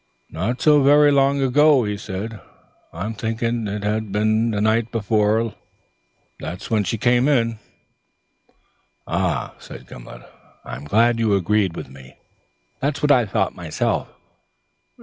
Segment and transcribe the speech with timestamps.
[0.31, 2.41] "No sae vary long ago," he said,
[2.91, 5.53] "I'm thinkin' it will hae been the nicht before
[6.41, 7.59] lairst that she came here."
[9.05, 10.23] "Ah," said Gimblet,
[10.65, 12.17] "I'm glad you agree with me.
[12.79, 14.07] That's what I thought myself.